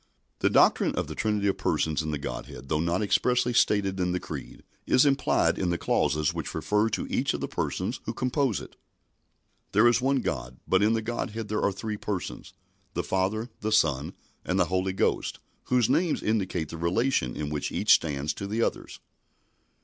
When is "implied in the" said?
5.05-5.77